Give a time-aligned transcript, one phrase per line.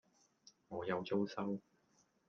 [0.69, 1.59] 我有租收